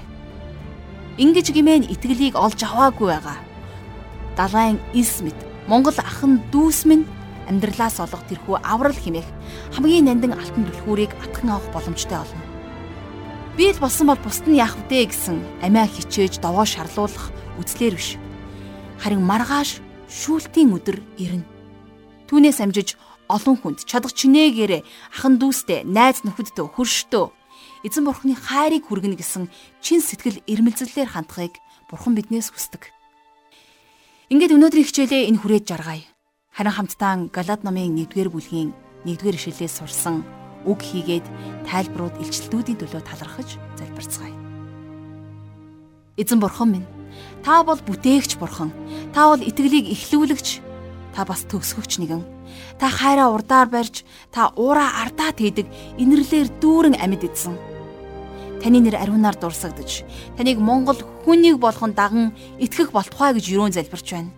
Ингиж 1.20 1.52
гимэн 1.52 1.84
итгэлийг 1.92 2.40
олж 2.40 2.64
аваагүй 2.64 3.12
байгаа. 3.12 3.40
Далайн 4.40 4.80
мэд 4.96 5.40
Монгол 5.68 5.98
ахын 6.00 6.40
дүүс 6.56 6.88
минь 6.88 7.04
амьдралаас 7.52 8.00
олох 8.00 8.24
тэрхүү 8.32 8.64
аврал 8.64 8.96
химээх 8.96 9.28
хамгийн 9.76 10.08
нандин 10.08 10.32
алтан 10.32 10.64
түлхүүрийг 10.64 11.12
атхан 11.20 11.52
авах 11.52 11.68
боломжтой 11.76 12.24
болно. 12.24 12.45
Би 13.56 13.72
л 13.72 13.80
болсон 13.80 14.12
бол 14.12 14.20
бусд 14.20 14.52
нь 14.52 14.60
яах 14.60 14.76
вдэ 14.76 15.08
гэсэн 15.08 15.64
амиа 15.64 15.88
хичээж 15.88 16.44
довоо 16.44 16.68
шарлуулах 16.68 17.32
үзлэр 17.56 17.96
биш. 17.96 18.20
Харин 19.00 19.24
маргааш 19.24 19.80
шүүлтийн 20.12 20.76
өдөр 20.76 21.00
ирнэ. 21.16 21.48
Түүнээс 22.28 22.60
амжиж 22.60 23.00
олон 23.32 23.56
хүнд 23.56 23.88
чадах 23.88 24.12
чинээгээрээ 24.12 24.84
ахан 25.16 25.40
дүүстэй, 25.40 25.88
найз 25.88 26.28
нөхөддөө, 26.28 26.68
хөрштөө 26.76 27.26
эзэн 27.88 28.04
бурхны 28.04 28.36
хайрыг 28.36 28.92
хүргэнэ 28.92 29.24
гэсэн 29.24 29.48
чин 29.80 30.04
сэтгэл 30.04 30.44
эрмэлзлээр 30.52 31.16
хандахыг 31.16 31.56
бурхан 31.88 32.12
биднээс 32.12 32.52
хүсдэг. 32.52 32.92
Ингээд 34.36 34.52
өнөөдрийн 34.52 34.84
хичээлээ 34.84 35.32
энэ 35.32 35.40
хүрээд 35.40 35.64
жаргая. 35.64 36.04
Харин 36.52 36.76
хамтдаа 36.76 37.32
Галат 37.32 37.64
номын 37.64 38.04
1-р 38.04 38.28
бүлгийн 38.36 38.76
1-р 39.08 39.40
ишлэлээс 39.40 39.80
сурсан 39.80 40.45
үг 40.66 40.82
хийгээд 40.82 41.26
тайлбарууд 41.70 42.20
илчлэлтүүдийн 42.22 42.80
төлөө 42.82 43.02
талархаж 43.06 43.58
залбирцгаая. 43.78 44.36
Эзэн 46.18 46.40
бурхан 46.40 46.70
минь, 46.72 46.88
та 47.44 47.64
бол 47.64 47.80
бүтээгч 47.80 48.38
бурхан. 48.40 48.72
Та 49.14 49.30
бол 49.30 49.42
итгэлийг 49.42 49.92
эхлүүлэгч. 49.92 50.62
Та 51.16 51.24
бас 51.24 51.48
төгсгөгч 51.48 52.00
нэгэн. 52.00 52.24
Та 52.80 52.90
хайраа 52.90 53.32
урдаар 53.32 53.68
барьж, 53.68 54.04
та 54.32 54.52
уураа 54.56 55.04
ардаа 55.04 55.32
тээдэг 55.32 55.68
инэрлэр 56.00 56.48
дүүрэн 56.60 56.96
амьд 57.00 57.24
идсэн. 57.24 57.56
Таны 58.64 58.80
нэр 58.80 58.96
ариунаар 58.96 59.36
дурсагдж, 59.36 60.04
таныг 60.36 60.58
Монгол 60.60 61.00
хүнийг 61.24 61.60
болгон 61.60 61.94
даган 61.94 62.32
итгэх 62.60 62.92
болтугай 62.92 63.36
гэж 63.36 63.46
юрөөн 63.52 63.76
залбирч 63.76 64.08
байна. 64.12 64.32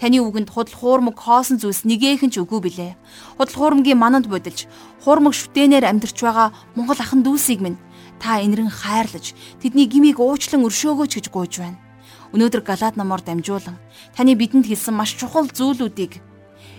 Таны 0.00 0.20
үгэнд 0.20 0.50
худал 0.50 0.74
хуурмаг 0.74 1.16
хоосон 1.18 1.58
зүйлс 1.58 1.88
нэгээхэн 1.88 2.30
ч 2.32 2.42
үгүй 2.42 2.60
билээ. 2.64 2.92
Худал 3.38 3.56
хуурмгийн 3.56 3.98
мананд 3.98 4.26
бодилж, 4.28 4.66
хуурмаг 5.04 5.34
шүтэнээр 5.34 5.84
амьдрч 5.84 6.18
байгаа 6.20 6.52
Монгол 6.76 7.00
ахан 7.00 7.22
дүүсийг 7.24 7.60
минь 7.62 7.80
та 8.18 8.40
инэрэн 8.40 8.70
хайрлаж, 8.70 9.34
тэдний 9.60 9.90
гмийг 9.90 10.22
уучлан 10.22 10.64
өршөөгөөч 10.64 11.12
гэж 11.18 11.26
гуйж 11.28 11.54
байна. 11.60 11.78
Өнөөдөр 12.34 12.62
Галаад 12.66 12.98
намаар 12.98 13.22
дамжуулан 13.22 13.78
таны 14.16 14.34
бидэнд 14.34 14.66
хэлсэн 14.66 14.94
маш 14.94 15.14
чухал 15.14 15.46
зүйлүүдийг 15.46 16.18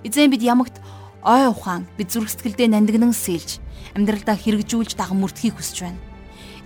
эзэн 0.03 0.27
бид 0.27 0.43
ямагт 0.43 0.83
ой 1.23 1.47
ухаан 1.47 1.87
бид 1.95 2.11
зүрх 2.11 2.27
сэтгэлдээ 2.27 2.69
нандинан 2.75 3.15
сэлж 3.15 3.63
амьдралдаа 3.95 4.35
хэрэгжүүлж 4.35 4.99
даган 4.99 5.23
мөрдөхийг 5.23 5.55
хүсэж 5.55 5.77
байна. 5.87 5.99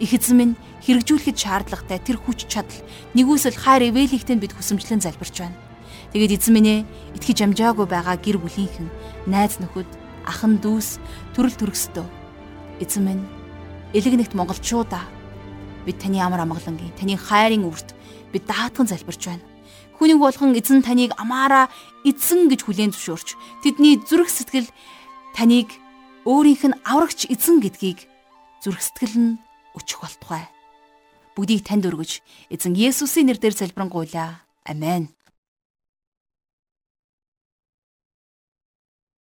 Их 0.02 0.12
эзэн 0.18 0.36
минь 0.42 0.54
хэрэгжүүлэхэд 0.84 1.38
шаардлагатай 1.38 2.00
тэр 2.02 2.18
хүч 2.18 2.50
чадал 2.50 2.82
нэгүсэл 3.14 3.62
хайр 3.62 3.94
ивэлихтэнд 3.94 4.42
бид 4.42 4.58
хүсэмжлэн 4.58 5.06
залбирч 5.06 5.36
байна. 5.38 5.69
Тэгээд 6.14 6.42
эзэн 6.42 6.54
минь 6.58 6.70
ээ 6.74 6.80
итгэж 7.22 7.46
амжаагүй 7.46 7.86
байгаа 7.86 8.18
гэр 8.18 8.42
бүлийнхэн, 8.42 8.90
найз 9.30 9.62
нөхөд, 9.62 9.86
ахан 10.26 10.58
дүүс, 10.58 10.98
төрөл 11.38 11.54
төрөстөө. 11.54 12.08
Эзэн 12.82 13.04
минь 13.06 13.24
элэгнэгт 13.94 14.34
монголчуудаа 14.34 15.06
бид 15.86 16.02
таны 16.02 16.18
амар 16.18 16.42
амгалангийн, 16.50 16.98
таны 16.98 17.14
хайрын 17.14 17.70
үрт 17.70 17.94
бид 18.34 18.44
даатхан 18.50 18.90
залбирч 18.90 19.22
байна. 19.30 19.46
Хүнийг 20.02 20.18
болгон 20.18 20.58
эзэн 20.58 20.82
таныг 20.82 21.14
амаараа 21.14 21.70
эзэн 22.02 22.50
гэж 22.50 22.66
хүлээн 22.66 22.94
зөвшөөрч 22.96 23.30
тэдний 23.62 24.02
зүрх 24.02 24.34
сэтгэл 24.34 24.70
таныг 25.38 25.70
өөрийнх 26.26 26.64
нь 26.74 26.80
аврагч 26.90 27.30
эзэн 27.30 27.62
гэдгийг 27.62 28.08
зүрх 28.64 28.82
сэтгэл 28.82 29.16
нь 29.20 29.32
өчөх 29.78 30.02
болтугай. 30.08 30.48
Бүгдийг 31.36 31.68
танд 31.68 31.86
өргөж 31.86 32.24
эзэн 32.50 32.74
Есүсийн 32.74 33.28
нэрээр 33.30 33.54
залбирanгуйлаа. 33.54 34.42
Амен. 34.66 35.10